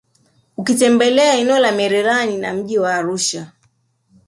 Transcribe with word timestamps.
Ukitembelea 0.57 1.35
eneo 1.37 1.59
la 1.59 1.71
Merelani 1.71 2.37
na 2.37 2.53
mji 2.53 2.79
wa 2.79 2.95
Arusha 2.95 3.51